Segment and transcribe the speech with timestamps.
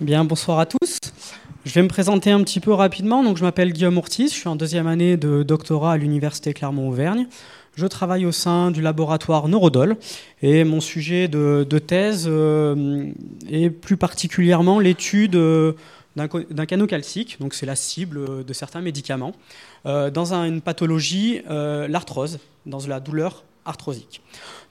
[0.00, 0.98] Bien, bonsoir à tous.
[1.66, 3.22] Je vais me présenter un petit peu rapidement.
[3.22, 7.26] Donc, je m'appelle Guillaume Ortiz, je suis en deuxième année de doctorat à l'Université Clermont-Auvergne.
[7.76, 9.98] Je travaille au sein du laboratoire Neurodol
[10.40, 13.10] et mon sujet de, thèse euh,
[13.50, 15.74] est plus particulièrement l'étude euh,
[16.16, 19.32] d'un canot calcique, donc c'est la cible de certains médicaments,
[19.84, 24.22] euh, dans une pathologie, l'arthrose, dans la douleur arthrosique.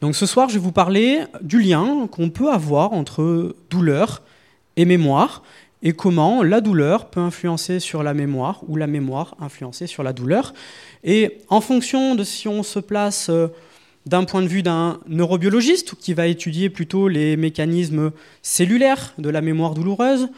[0.01, 4.23] Donc ce soir, je vais vous parler du lien qu'on peut avoir entre douleur
[4.79, 5.43] et mémoire,
[5.83, 10.13] et comment la douleur peut influencer sur la mémoire ou la mémoire influencer sur la
[10.13, 10.53] douleur.
[11.03, 13.47] Et en fonction de si on se place euh,
[14.05, 18.11] d'un point de vue d'un neurobiologiste qui va étudier plutôt les mécanismes
[18.41, 20.29] cellulaires de la mémoire douloureuse,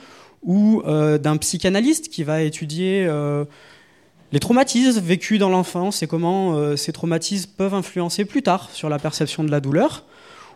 [0.42, 3.46] ou euh, d'un psychanalyste qui va étudier euh,
[4.32, 8.98] les traumatismes vécus dans l'enfance et comment ces traumatismes peuvent influencer plus tard sur la
[8.98, 10.04] perception de la douleur,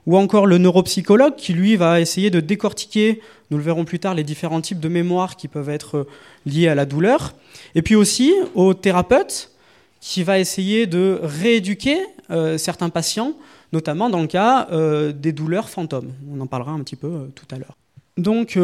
[0.05, 4.13] ou encore le neuropsychologue qui lui va essayer de décortiquer, nous le verrons plus tard,
[4.13, 6.07] les différents types de mémoire qui peuvent être euh,
[6.45, 7.33] liés à la douleur,
[7.73, 9.51] et puis aussi au thérapeute
[9.99, 11.97] qui va essayer de rééduquer
[12.29, 13.34] euh, certains patients,
[13.73, 16.12] notamment dans le cas euh, des douleurs fantômes.
[16.31, 17.75] On en parlera un petit peu tout à l'heure.
[18.17, 18.57] Donc,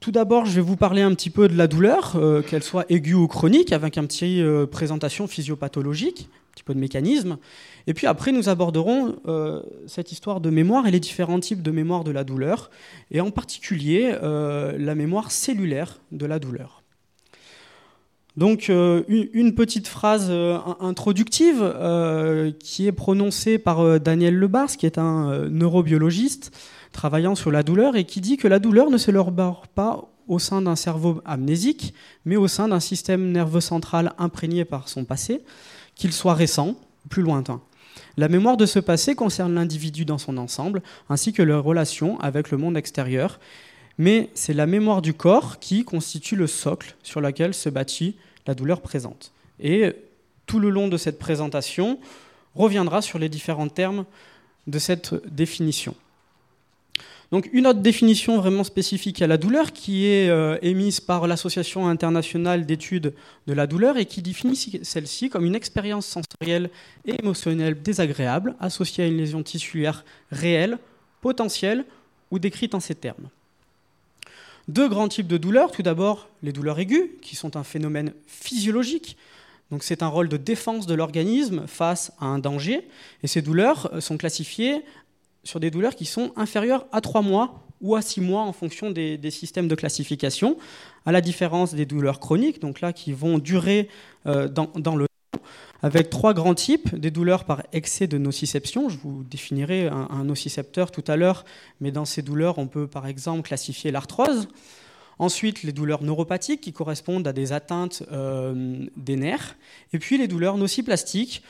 [0.00, 3.14] tout d'abord, je vais vous parler un petit peu de la douleur, qu'elle soit aiguë
[3.14, 7.38] ou chronique, avec un petit présentation physiopathologique, un petit peu de mécanisme.
[7.86, 11.70] Et puis après, nous aborderons euh, cette histoire de mémoire et les différents types de
[11.70, 12.70] mémoire de la douleur,
[13.10, 16.82] et en particulier euh, la mémoire cellulaire de la douleur.
[18.36, 20.30] Donc euh, une petite phrase
[20.80, 21.74] introductive
[22.60, 26.52] qui est prononcée par Daniel Lebars, qui est un neurobiologiste
[26.92, 30.38] travaillant sur la douleur, et qui dit que la douleur ne se bord pas au
[30.38, 35.42] sein d'un cerveau amnésique, mais au sein d'un système nerveux central imprégné par son passé,
[35.94, 37.60] qu'il soit récent ou plus lointain.
[38.16, 42.50] La mémoire de ce passé concerne l'individu dans son ensemble, ainsi que leurs relations avec
[42.50, 43.40] le monde extérieur,
[43.98, 48.54] mais c'est la mémoire du corps qui constitue le socle sur lequel se bâtit la
[48.54, 49.32] douleur présente.
[49.58, 49.92] Et
[50.46, 51.98] tout le long de cette présentation,
[52.54, 54.04] reviendra sur les différents termes
[54.66, 55.94] de cette définition.
[57.32, 61.86] Donc une autre définition vraiment spécifique à la douleur qui est euh, émise par l'Association
[61.86, 63.14] internationale d'études
[63.46, 66.70] de la douleur et qui définit celle-ci comme une expérience sensorielle
[67.04, 70.78] et émotionnelle désagréable associée à une lésion tissulaire réelle,
[71.20, 71.84] potentielle
[72.32, 73.28] ou décrite en ces termes.
[74.66, 75.70] Deux grands types de douleurs.
[75.70, 79.16] Tout d'abord, les douleurs aiguës, qui sont un phénomène physiologique.
[79.70, 82.86] Donc c'est un rôle de défense de l'organisme face à un danger.
[83.22, 84.82] Et ces douleurs sont classifiées
[85.44, 88.90] sur des douleurs qui sont inférieures à 3 mois ou à 6 mois en fonction
[88.90, 90.56] des, systèmes de classification,
[91.06, 93.88] à la différence des douleurs chroniques, donc là qui vont durer
[94.26, 95.42] euh, dans, le temps,
[95.82, 100.90] avec trois grands types, des douleurs par excès de nociception, je vous définirai un, nocicepteur
[100.90, 101.46] tout à l'heure,
[101.80, 104.48] mais dans ces douleurs on peut par exemple classifier l'arthrose,
[105.20, 109.54] Ensuite, les douleurs neuropathiques qui correspondent à des atteintes euh, des nerfs.
[109.92, 111.42] Et puis les douleurs nociplastiques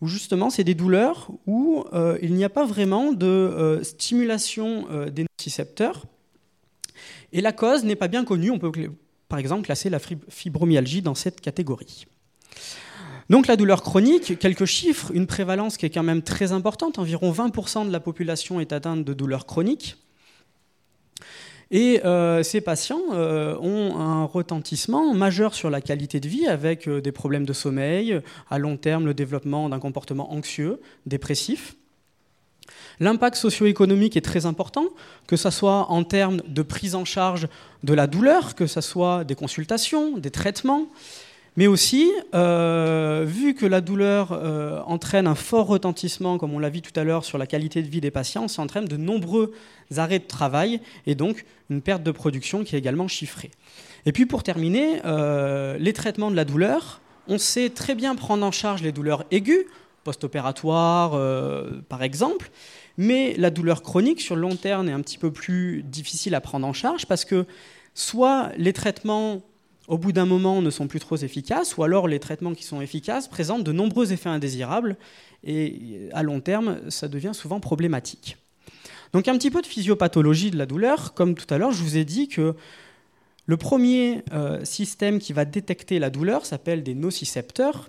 [0.00, 4.86] où justement c'est des douleurs où euh, il n'y a pas vraiment de euh, stimulation
[4.90, 6.04] euh, des nocicepteurs.
[7.32, 8.50] Et la cause n'est pas bien connue.
[8.50, 8.72] On peut
[9.28, 9.98] par exemple classer la
[10.28, 12.06] fibromyalgie dans cette catégorie.
[13.28, 17.30] Donc la douleur chronique, quelques chiffres, une prévalence qui est quand même très importante, environ
[17.30, 19.98] 20% de la population est atteinte de douleurs chroniques.
[21.70, 26.88] Et euh, ces patients euh, ont un retentissement majeur sur la qualité de vie avec
[26.88, 31.76] euh, des problèmes de sommeil, à long terme le développement d'un comportement anxieux, dépressif.
[33.00, 34.86] L'impact socio-économique est très important,
[35.26, 37.48] que ce soit en termes de prise en charge
[37.84, 40.88] de la douleur, que ce soit des consultations, des traitements,
[41.58, 46.70] mais aussi, euh, vu que la douleur euh, entraîne un fort retentissement, comme on l'a
[46.70, 49.52] vu tout à l'heure, sur la qualité de vie des patients, ça entraîne de nombreux
[49.96, 53.50] arrêts de travail et donc une perte de production qui est également chiffrée.
[54.06, 58.46] Et puis pour terminer, euh, les traitements de la douleur, on sait très bien prendre
[58.46, 59.64] en charge les douleurs aiguës,
[60.04, 61.20] post-opératoires
[61.88, 62.52] par exemple,
[62.98, 66.40] mais la douleur chronique sur le long terme est un petit peu plus difficile à
[66.40, 67.46] prendre en charge parce que
[67.94, 69.42] soit les traitements
[69.88, 72.80] au bout d'un moment, ne sont plus trop efficaces, ou alors les traitements qui sont
[72.80, 74.96] efficaces présentent de nombreux effets indésirables,
[75.44, 78.36] et à long terme, ça devient souvent problématique.
[79.12, 81.14] Donc un petit peu de physiopathologie de la douleur.
[81.14, 82.54] Comme tout à l'heure, je vous ai dit que
[83.46, 87.88] le premier euh, système qui va détecter la douleur s'appelle des nocicepteurs,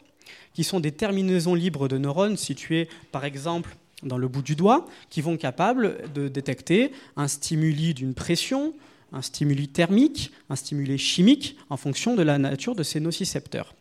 [0.54, 4.88] qui sont des terminaisons libres de neurones situées par exemple dans le bout du doigt,
[5.10, 8.74] qui vont capables de détecter un stimuli d'une pression,
[9.12, 13.76] un stimuli thermique, un stimuli chimique, en fonction de la nature de ces nocicepteurs.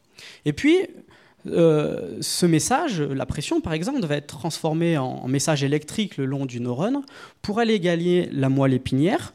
[0.45, 0.77] Et puis,
[1.47, 6.47] euh, ce message, la pression par exemple, va être transformé en, message électrique le long
[6.47, 7.03] du neurone
[7.43, 9.33] pour aller gagner la moelle épinière,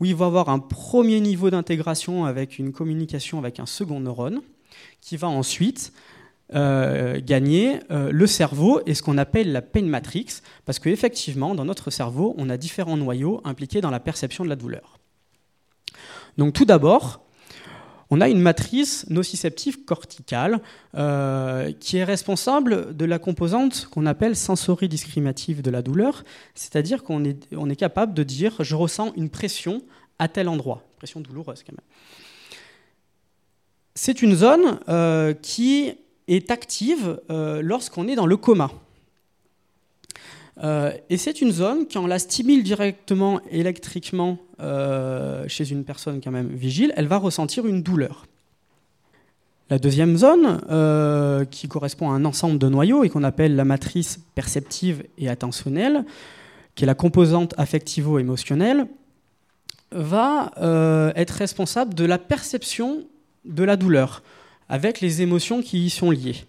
[0.00, 4.42] où il va avoir un premier niveau d'intégration avec une communication avec un second neurone,
[5.00, 5.92] qui va ensuite
[6.54, 10.26] euh, gagner euh, le cerveau et ce qu'on appelle la pain matrix,
[10.64, 14.56] parce qu'effectivement, dans notre cerveau, on a différents noyaux impliqués dans la perception de la
[14.56, 14.98] douleur.
[16.38, 17.20] Donc tout d'abord,
[18.10, 20.60] on a une matrice nociceptive corticale
[20.94, 27.24] euh, qui est responsable de la composante qu'on appelle sensory-discriminative de la douleur, c'est-à-dire qu'on
[27.24, 29.82] est, capable de dire je ressens une pression
[30.18, 31.80] à tel endroit, pression douloureuse quand même.
[33.94, 34.80] C'est une zone
[35.40, 35.94] qui
[36.28, 38.70] est active euh, lorsqu'on est dans le coma.
[40.62, 46.20] Euh, et c'est une zone, quand on la stimule directement électriquement euh, chez une personne
[46.22, 48.26] quand même vigile, elle va ressentir une douleur.
[49.70, 50.60] La deuxième zone,
[51.50, 56.04] qui correspond à un ensemble de noyaux et qu'on appelle la matrice perceptive et attentionnelle,
[56.74, 58.86] qui est la composante affectivo-émotionnelle,
[59.90, 60.52] va
[61.16, 63.06] être responsable de la perception
[63.46, 64.22] de la douleur
[64.68, 66.44] avec les émotions qui y sont liées.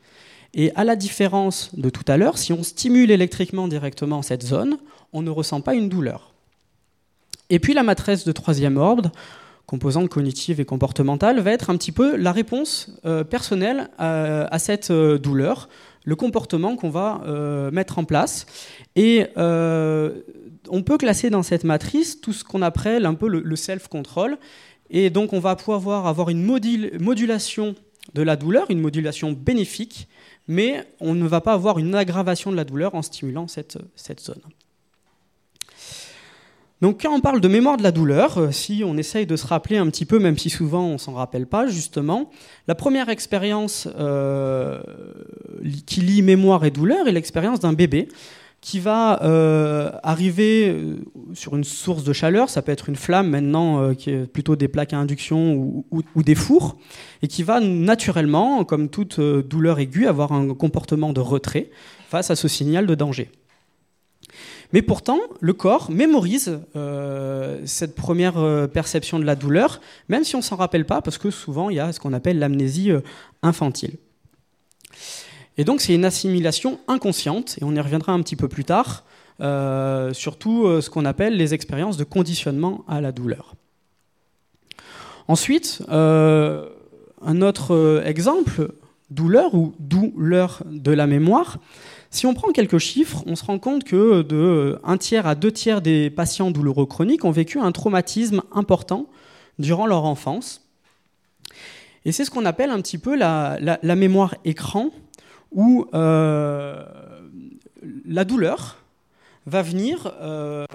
[0.57, 4.77] Et à la différence de tout à l'heure, si on stimule électriquement directement cette zone,
[5.11, 6.33] on ne ressent pas une douleur.
[7.49, 9.11] Et puis la matrice de troisième ordre,
[9.65, 14.57] composante cognitive et comportementale, va être un petit peu la réponse euh, personnelle euh, à,
[14.57, 15.67] cette euh, douleur,
[16.05, 17.21] le comportement qu'on va
[17.71, 18.45] mettre en place.
[18.95, 23.55] Et on peut classer dans cette matrice tout ce qu'on appelle un peu le, le
[23.55, 24.37] self-control.
[24.91, 27.75] Et donc on va pouvoir avoir une modulation
[28.13, 30.07] de la douleur, une modulation bénéfique,
[30.47, 33.77] mais on ne va pas avoir une aggravation de la douleur en stimulant cette,
[34.19, 34.41] zone.
[36.81, 39.47] Donc quand on parle de mémoire de la douleur, euh, si on essaye de se
[39.47, 42.29] rappeler un petit peu, même si souvent on s'en rappelle pas, justement,
[42.67, 44.81] la première expérience euh,
[45.85, 48.09] qui lie mémoire et douleur est l'expérience d'un bébé
[48.65, 50.95] qui va euh, arriver euh,
[51.35, 54.55] sur une source de chaleur, ça peut être une flamme maintenant, euh, qui est plutôt
[54.55, 56.75] des plaques à induction ou, des fours,
[57.21, 61.69] et qui va naturellement, comme toute douleur aiguë, avoir un comportement de retrait
[62.09, 63.29] face à ce signal de danger.
[64.73, 66.59] Mais pourtant, le corps mémorise
[67.65, 69.79] cette première perception de la douleur,
[70.09, 72.13] même si on ne s'en rappelle pas, parce que souvent il y a ce qu'on
[72.13, 72.89] appelle l'amnésie
[73.43, 73.97] infantile.
[75.57, 79.03] Et donc c'est une assimilation inconsciente, et on y reviendra un petit peu plus tard,
[79.41, 83.55] euh, surtout euh, ce qu'on appelle les expériences de conditionnement à la douleur.
[85.27, 86.69] Ensuite, euh,
[87.21, 88.73] un autre exemple,
[89.09, 91.57] douleur ou douleur de la mémoire.
[92.11, 95.51] Si on prend quelques chiffres, on se rend compte que de un tiers à deux
[95.51, 99.07] tiers des patients douloureux chroniques ont vécu un traumatisme important
[99.59, 100.61] durant leur enfance.
[102.05, 104.91] Et c'est ce qu'on appelle un petit peu la, la mémoire écran,
[105.55, 106.83] où euh,
[108.05, 108.77] la douleur
[109.47, 110.65] va venir euh,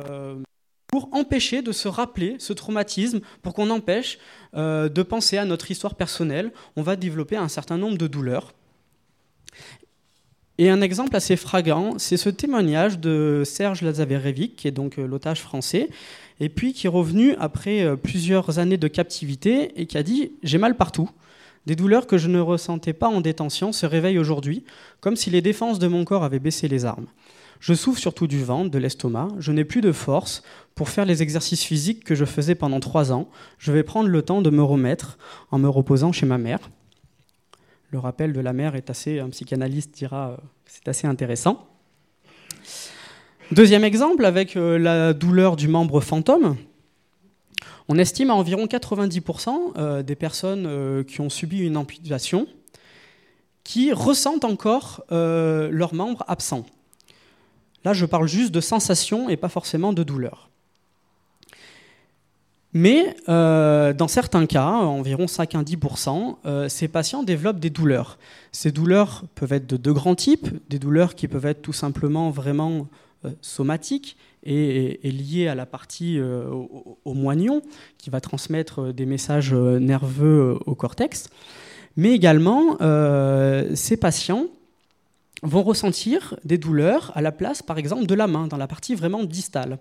[0.86, 4.18] pour empêcher de se rappeler ce traumatisme, pour qu'on empêche
[4.54, 6.50] euh, de penser à notre histoire personnelle.
[6.76, 8.54] On va développer un certain nombre de douleurs.
[10.58, 15.40] Et un exemple assez fragrant, c'est ce témoignage de Serge Lazarevic, qui est donc l'otage
[15.40, 15.88] français,
[16.38, 20.58] et puis qui est revenu après plusieurs années de captivité et qui a dit J'ai
[20.58, 21.08] mal partout.
[21.66, 24.64] Des douleurs que je ne ressentais pas en détention se réveillent aujourd'hui,
[25.00, 27.06] comme si les défenses de mon corps avaient baissé les armes.
[27.60, 30.42] Je souffre surtout du ventre, de l'estomac, je n'ai plus de force
[30.74, 33.28] pour faire les exercices physiques que je faisais pendant trois ans.
[33.58, 35.18] Je vais prendre le temps de me remettre
[35.50, 36.70] en me reposant chez ma mère.
[37.90, 41.66] Le rappel de la mère est assez, un psychanalyste dira, euh, c'est assez intéressant.
[43.52, 46.56] Deuxième exemple avec euh, la douleur du membre fantôme.
[47.92, 52.47] On estime à environ 90% euh, des personnes euh, qui ont subi une amputation
[53.64, 56.64] qui ressentent encore euh, leurs membres absents.
[57.85, 60.50] Là, je parle juste de sensation et pas forcément de douleur.
[62.73, 68.16] Mais dans certains cas, environ 5 à 10%, ces patients développent des douleurs.
[68.52, 72.30] Ces douleurs peuvent être de deux grands types, des douleurs qui peuvent être tout simplement
[72.30, 72.87] vraiment
[73.40, 76.49] somatiques est, lié à la partie euh,
[77.04, 77.62] au, moignon,
[77.99, 81.28] qui va transmettre euh, des messages euh, nerveux au cortex.
[81.97, 82.78] Mais également,
[83.75, 84.47] ces patients
[85.42, 88.94] vont ressentir des douleurs à la place, par exemple, de la main, dans la partie
[88.94, 89.78] vraiment distale.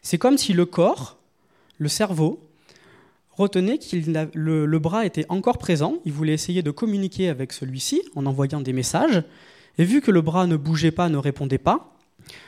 [0.00, 1.18] C'est comme si le corps,
[1.78, 2.40] le cerveau,
[3.28, 3.94] retenait que
[4.34, 8.62] le, le, bras était encore présent, il voulait essayer de communiquer avec celui-ci en envoyant
[8.62, 9.22] des messages,
[9.76, 11.99] et vu que le bras ne bougeait pas, ne répondait pas,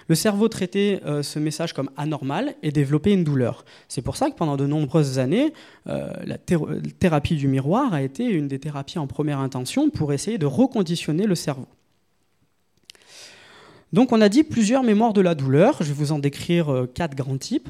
[0.09, 3.65] le cerveau traitait euh, ce message comme anormal et développait une douleur.
[3.89, 5.53] C'est pour ça que pendant de nombreuses années,
[5.87, 10.39] euh, la thérapie du miroir a été une des thérapies en première intention pour essayer
[10.39, 11.67] de reconditionner le cerveau.
[13.93, 16.87] Donc on a dit plusieurs mémoires de la douleur, je vais vous en décrire euh,
[16.87, 17.69] quatre grands types.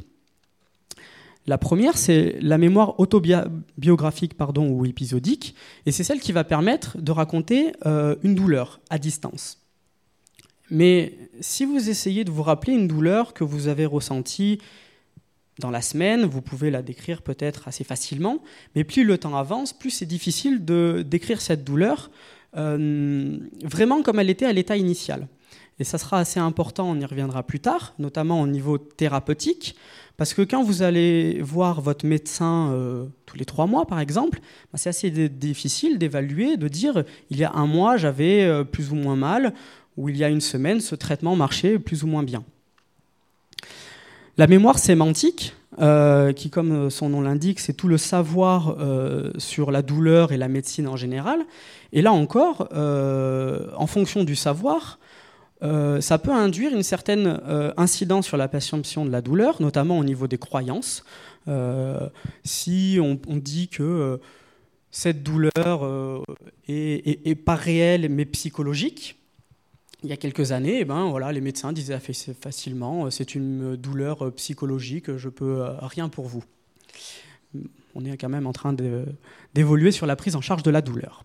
[1.49, 5.57] La première, c'est la mémoire autobiographique ou épisodique,
[5.87, 9.62] et c'est celle qui va permettre de raconter euh, une douleur à distance.
[10.73, 14.59] Mais si vous essayez de vous rappeler une douleur que vous avez ressentie
[15.59, 18.43] dans la semaine, vous pouvez la décrire peut-être assez facilement,
[18.75, 22.11] mais plus le temps avance, plus c'est difficile de décrire cette douleur
[22.57, 25.29] euh, vraiment comme elle était à l'état initial.
[25.79, 29.77] Et ça sera assez important, on y reviendra plus tard, notamment au niveau thérapeutique,
[30.17, 34.41] parce que quand vous allez voir votre médecin euh, tous les trois mois, par exemple,
[34.73, 38.93] bah, c'est assez difficile d'évaluer, de dire il y a un mois j'avais euh, plus
[38.93, 39.55] ou moins mal,
[39.97, 42.45] ou il y a une semaine ce traitement marchait plus ou moins bien.
[44.39, 48.77] La mémoire sémantique, euh, qui comme son nom l'indique, c'est tout le savoir
[49.39, 51.41] sur la douleur et la médecine en général.
[51.93, 54.99] Et là encore, en fonction du savoir,
[55.63, 59.99] euh, ça peut induire une certaine euh, incidence sur la perception de la douleur, notamment
[59.99, 61.05] au niveau des croyances.
[61.49, 62.09] Euh,
[62.45, 64.21] si on, dit que
[64.91, 65.85] cette douleur
[66.69, 69.17] est, pas réelle mais psychologique,
[70.03, 74.33] il y a quelques années, eh ben, voilà, les médecins disaient facilement c'est une douleur
[74.35, 76.45] psychologique, je peux rien pour vous.
[77.95, 78.75] On est quand même en train
[79.55, 81.25] d'évoluer sur la prise en charge de la douleur.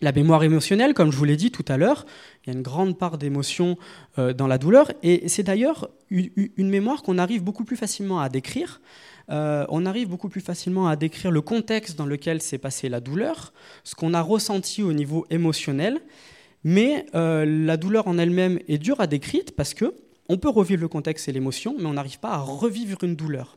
[0.00, 2.06] La mémoire émotionnelle, comme je vous l'ai dit tout à l'heure,
[2.44, 3.76] il y a une grande part d'émotion
[4.18, 8.28] euh, dans la douleur, et c'est d'ailleurs une mémoire qu'on arrive beaucoup plus facilement à
[8.28, 8.80] décrire.
[9.30, 13.00] Euh, on arrive beaucoup plus facilement à décrire le contexte dans lequel s'est passée la
[13.00, 13.52] douleur,
[13.82, 16.00] ce qu'on a ressenti au niveau émotionnel,
[16.64, 19.94] mais euh, la douleur en elle-même est dure à décrire parce que
[20.28, 23.56] on peut revivre le contexte et l'émotion, mais on n'arrive pas à revivre une douleur.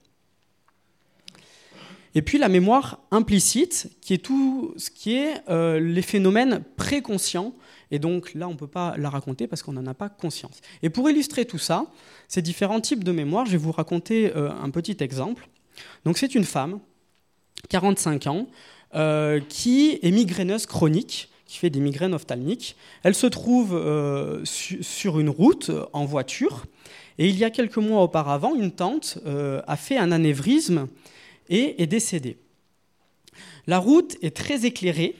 [2.14, 7.54] Et puis la mémoire implicite, qui est tout ce qui est euh, les phénomènes préconscients.
[7.90, 10.62] Et donc là, on ne peut pas la raconter parce qu'on n'en a pas conscience.
[10.82, 11.86] Et pour illustrer tout ça,
[12.28, 15.48] ces différents types de mémoire, je vais vous raconter euh, un petit exemple.
[16.06, 16.80] Donc c'est une femme,
[17.70, 18.48] 45 ans,
[19.48, 22.78] qui est migraineuse chronique, qui fait des migraines ophtalmiques.
[23.04, 23.78] Elle se trouve
[24.46, 26.66] sur une route en voiture.
[27.18, 30.88] Et il y a quelques mois auparavant, une tante a fait un anévrisme
[31.50, 32.38] et est décédé.
[33.68, 35.16] La route est très éclairée.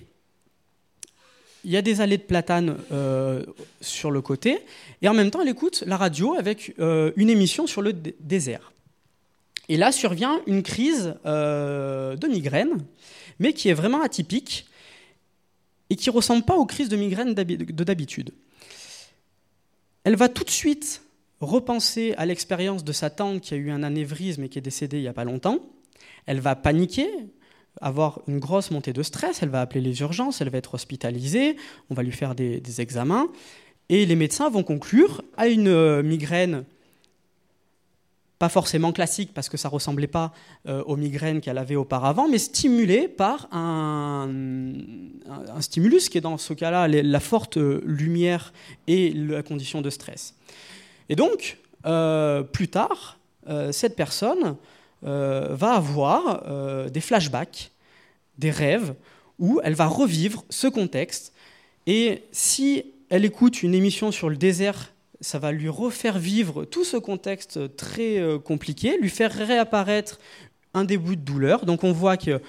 [1.64, 3.44] Il y a des allées de platane euh,
[3.82, 4.60] sur le côté.
[5.02, 8.72] Et en même temps, elle écoute la radio avec euh, une émission sur le désert.
[9.70, 12.84] Et là survient une crise euh, de migraine,
[13.40, 14.66] mais qui est vraiment atypique
[15.92, 18.32] et qui ne ressemble pas aux crises de migraine de d'habitude.
[20.06, 21.04] Elle va tout de suite
[21.42, 24.98] repenser à l'expérience de sa tante qui a eu un anévrisme et qui est décédée
[24.98, 25.60] il n'y a pas longtemps.
[26.28, 27.10] Elle va paniquer,
[27.82, 31.58] avoir une grosse montée de stress, elle va appeler les urgences, elle va être hospitalisée,
[31.90, 33.28] on va lui faire des, examens,
[33.90, 36.64] et les médecins vont conclure à une euh, migraine
[38.42, 40.34] pas forcément classique parce que ça ressemblait pas
[40.68, 44.28] euh, aux migraines qu'elle avait auparavant, mais stimulée par un,
[45.60, 48.52] stimulus qui est dans ce cas-là la forte euh, lumière
[48.88, 50.36] et la condition de stress.
[51.08, 51.58] Et donc,
[52.52, 53.18] plus tard,
[53.72, 54.56] cette personne
[55.04, 57.72] euh, va avoir euh, des flashbacks,
[58.38, 58.94] des rêves,
[59.40, 61.34] où elle va revivre ce contexte.
[61.88, 66.84] Et si elle écoute une émission sur le désert, ça va lui refaire vivre tout
[66.84, 70.20] ce contexte très euh, compliqué, lui faire réapparaître
[70.74, 71.66] un début de douleur.
[71.66, 72.40] Donc on voit qu'il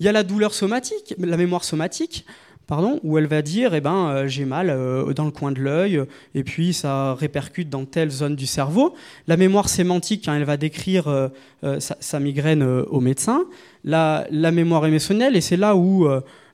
[0.00, 2.24] y a la douleur somatique, la mémoire somatique,
[2.68, 5.60] pardon, où elle va dire eh ben, euh, j'ai mal euh, dans le coin de
[5.60, 6.00] l'œil,
[6.36, 8.94] et puis ça répercute dans telle zone du cerveau.
[9.26, 11.30] La mémoire sémantique, quand elle va décrire
[11.78, 13.44] sa, migraine au médecin.
[13.82, 16.08] La, mémoire émotionnelle, et c'est là où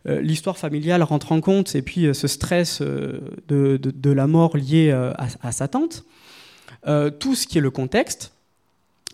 [0.08, 5.68] l'histoire familiale rentre en compte, et puis ce stress de, la mort liée à, sa
[5.68, 6.04] tante.
[7.18, 8.32] tout ce qui est le contexte,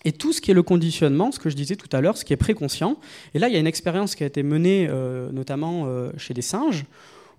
[0.04, 2.24] et tout ce qui est le conditionnement, ce que je disais tout à l'heure, ce
[2.24, 2.98] qui est préconscient.
[3.32, 6.34] Et là, il y a une expérience qui a été menée euh, notamment euh, chez
[6.34, 6.84] des singes,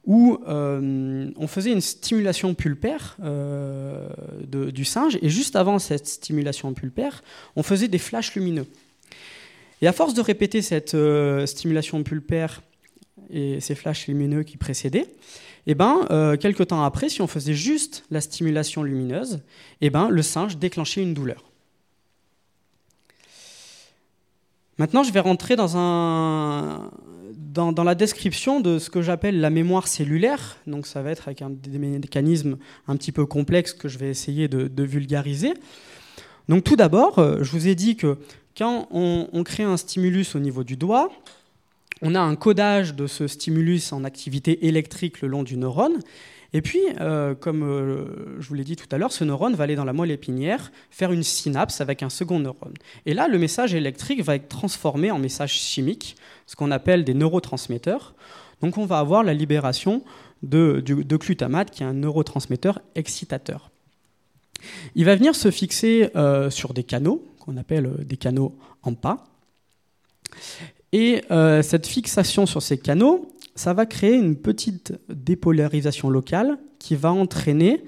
[0.05, 3.17] où euh, on faisait une stimulation pulpaire
[4.47, 7.23] du singe, et juste avant cette stimulation pulpaire,
[7.55, 8.67] on faisait des flashs lumineux.
[9.81, 10.95] Et à force de répéter cette
[11.45, 12.61] stimulation pulpaire
[13.29, 15.07] et ces flashs lumineux qui précédaient,
[15.67, 19.39] eh ben, quelques temps après, si on faisait juste la stimulation lumineuse,
[19.81, 21.43] eh ben, le singe déclenchait une douleur.
[24.77, 26.91] Maintenant, je vais rentrer dans,
[27.83, 30.57] la description de ce que j'appelle la mémoire cellulaire.
[30.67, 32.57] Donc, ça va être avec un, des mécanismes
[32.89, 35.53] un petit peu complexes que je vais essayer de, vulgariser.
[36.49, 38.17] Donc, tout d'abord, euh, je vous ai dit que
[38.57, 41.09] quand on, crée un stimulus au niveau du doigt,
[42.01, 45.99] on a un codage de ce stimulus en activité électrique le long du neurone.
[46.53, 49.65] Et puis, euh, comme euh, je vous l'ai dit tout à l'heure, ce neurone va
[49.65, 52.73] aller dans la moelle épinière, faire une synapse avec un second neurone.
[53.05, 57.13] Et là, le message électrique va être transformé en message chimique, ce qu'on appelle des
[57.13, 58.13] neurotransmetteurs.
[58.61, 60.03] Donc on va avoir la libération
[60.43, 60.81] de,
[61.17, 63.69] glutamate, qui est un neurotransmetteur excitateur.
[64.95, 68.93] Il va venir se fixer euh, sur des canaux, qu'on appelle des canaux en
[70.97, 71.23] Et
[71.61, 77.83] cette fixation sur ces canaux, ça va créer une petite dépolarisation locale qui va entraîner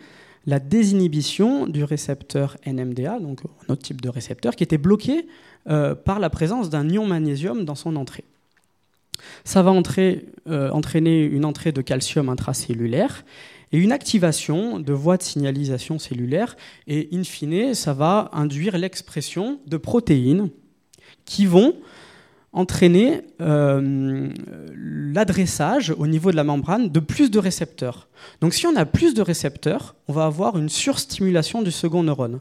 [0.46, 5.26] la désinhibition du récepteur NMDA, donc un autre type de récepteur, qui était bloqué
[5.70, 8.26] euh, par la présence d'un ion magnésium dans son entrée.
[9.46, 13.24] Ça va euh, entraîner une entrée de calcium intracellulaire
[13.72, 19.62] et une activation de voies de signalisation cellulaire, et in fine, ça va induire l'expression
[19.66, 20.50] de protéines
[21.24, 21.74] qui vont
[22.58, 24.30] entraîner euh,
[24.76, 28.10] l'adressage au niveau de la membrane de plus de récepteurs.
[28.42, 32.40] Donc si on a plus de récepteurs, on va avoir une surstimulation du second neurone.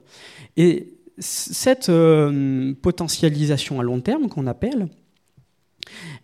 [0.56, 4.88] Et cette euh, potentialisation à long terme qu'on appelle,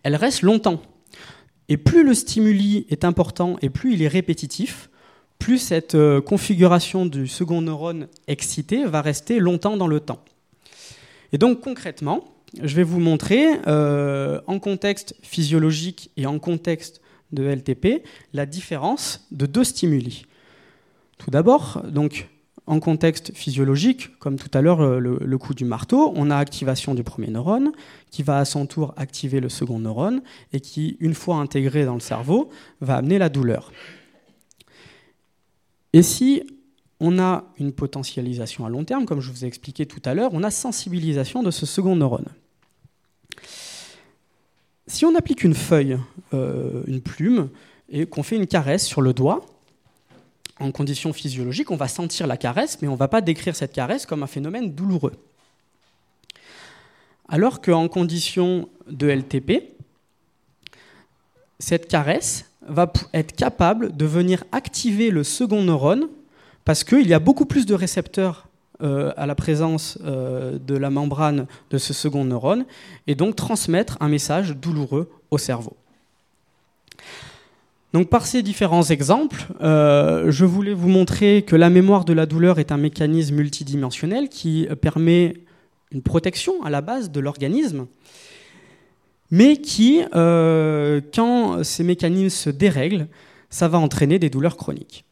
[0.01, 0.81] elle reste longtemps.
[1.69, 4.89] Et plus le stimuli est important et plus il est répétitif,
[5.37, 10.23] plus cette euh, configuration du second neurone excité va rester longtemps dans le temps.
[11.31, 17.43] Et donc concrètement, je vais vous montrer euh, en contexte physiologique et en contexte de
[17.43, 20.25] LTP la différence de deux stimuli.
[21.17, 22.29] Tout d'abord, donc
[22.65, 26.93] en contexte physiologique, comme tout à l'heure euh, le, coup du marteau, on a activation
[26.93, 27.71] du premier neurone
[28.09, 30.21] qui va à son tour activer le second neurone
[30.53, 33.71] et qui, une fois intégré dans le cerveau, va amener la douleur.
[35.91, 36.43] Et si
[36.99, 40.31] on a une potentialisation à long terme, comme je vous ai expliqué tout à l'heure,
[40.33, 42.29] on a sensibilisation de ce second neurone.
[44.87, 45.97] Si on applique une feuille,
[46.33, 47.49] euh, une plume,
[47.89, 49.45] et qu'on fait une caresse sur le doigt,
[50.59, 53.73] en conditions physiologiques, on va sentir la caresse, mais on ne va pas décrire cette
[53.73, 55.13] caresse comme un phénomène douloureux.
[57.27, 59.73] Alors qu'en conditions de LTP,
[61.59, 66.07] cette caresse va être capable de venir activer le second neurone
[66.65, 68.47] parce qu'il y a beaucoup plus de récepteurs
[69.15, 72.65] à la présence euh, de la membrane de ce second neurone
[73.07, 75.75] et donc transmettre un message douloureux au cerveau.
[78.09, 82.59] Par ces différents exemples, euh, je voulais vous montrer que la mémoire de la douleur
[82.59, 85.35] est un mécanisme multidimensionnel qui permet
[85.91, 87.85] une protection à la base de l'organisme,
[89.29, 93.07] mais qui, quand ces mécanismes se dérèglent,
[93.51, 95.05] ça va entraîner des douleurs chroniques.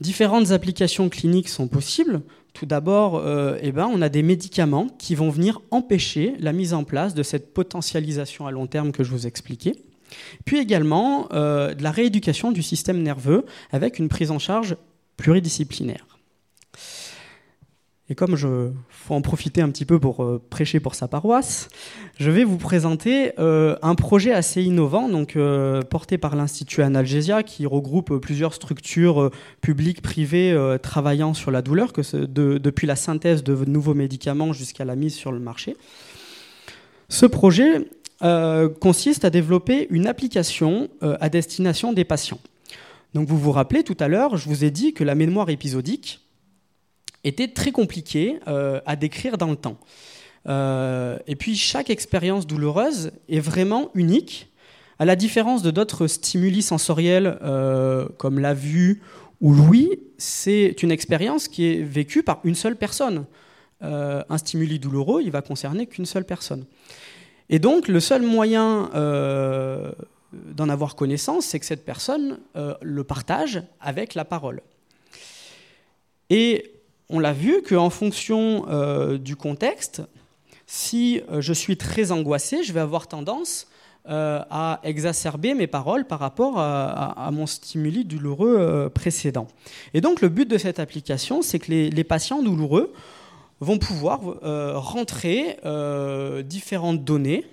[0.00, 2.22] Différentes applications cliniques sont possibles.
[2.52, 6.72] Tout d'abord, euh, eh ben, on a des médicaments qui vont venir empêcher la mise
[6.72, 9.74] en place de cette potentialisation à long terme que je vous expliquais.
[10.44, 14.76] Puis également euh, de la rééducation du système nerveux avec une prise en charge
[15.16, 16.06] pluridisciplinaire.
[18.10, 21.68] Et comme je faut en profiter un petit peu pour euh, prêcher pour sa paroisse,
[22.18, 27.42] je vais vous présenter euh, un projet assez innovant, donc euh, porté par l'Institut Analgesia,
[27.42, 33.54] qui regroupe plusieurs structures publiques, privées, travaillant sur la douleur, que depuis la synthèse de
[33.66, 35.76] nouveaux médicaments jusqu'à la mise sur le marché.
[37.08, 37.88] Ce projet
[38.80, 42.40] consiste à développer une application à destination des patients.
[43.14, 46.20] Donc vous vous rappelez tout à l'heure, je vous ai dit que la mémoire épisodique
[47.24, 49.78] était très compliqué euh, à décrire dans le temps.
[50.48, 54.50] Euh, et puis chaque expérience douloureuse est vraiment unique,
[54.98, 59.02] à la différence de d'autres stimuli sensoriels euh, comme la vue
[59.40, 63.24] ou l'ouïe, c'est une expérience qui est vécue par une seule personne.
[63.80, 66.64] un stimuli douloureux, il va concerner qu'une seule personne.
[67.48, 68.90] Et donc le seul moyen
[70.32, 72.40] d'en avoir connaissance, c'est que cette personne
[72.82, 74.60] le partage avec la parole.
[76.30, 76.77] Et
[77.10, 80.02] on l'a vu qu'en fonction euh, du contexte,
[80.66, 83.68] si euh, je suis très angoissé, je vais avoir tendance
[84.08, 89.48] euh, à exacerber mes paroles par rapport à, mon stimuli douloureux précédent.
[89.92, 92.92] Et donc le but de cette application, c'est que les, patients douloureux
[93.60, 94.20] vont pouvoir
[94.80, 95.58] rentrer
[96.44, 97.44] différentes données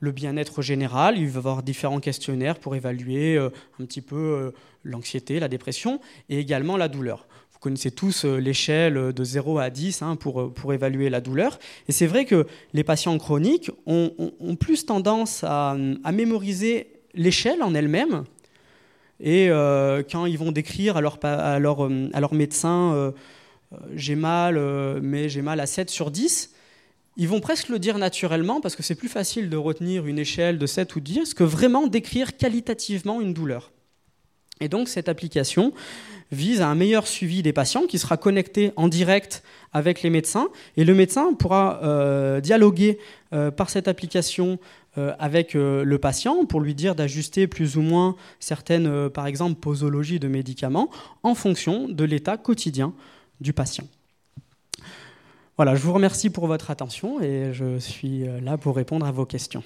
[0.00, 1.18] le bien-être général.
[1.18, 6.38] Il va y avoir différents questionnaires pour évaluer un petit peu l'anxiété, la dépression et
[6.38, 7.27] également la douleur.
[7.58, 11.20] Vous connaissez tous euh, l'échelle de 0 à 10 hein, pour, euh, pour évaluer la
[11.20, 11.58] douleur.
[11.88, 14.12] Et c'est vrai que les patients chroniques ont,
[14.60, 15.76] plus tendance à,
[16.12, 18.22] mémoriser l'échelle en elle-même.
[19.18, 23.12] Et euh, quand ils vont décrire à leur, à leur, à leur médecin
[23.92, 24.56] j'ai mal,
[25.02, 26.54] mais j'ai mal à 7 sur 10,
[27.16, 30.58] ils vont presque le dire naturellement parce que c'est plus facile de retenir une échelle
[30.58, 33.72] de 7 ou 10 que vraiment décrire qualitativement une douleur.
[34.60, 35.72] Et donc cette application
[36.32, 40.48] vise à un meilleur suivi des patients qui sera connecté en direct avec les médecins
[40.76, 42.98] et le médecin pourra euh, dialoguer
[43.32, 44.58] euh, par cette application
[44.96, 50.18] euh, avec le patient pour lui dire d'ajuster plus ou moins certaines, par exemple, posologies
[50.18, 50.90] de médicaments
[51.22, 52.92] en fonction de l'état quotidien
[53.40, 53.84] du patient.
[55.56, 59.26] Voilà, je vous remercie pour votre attention et je suis là pour répondre à vos
[59.26, 59.62] questions.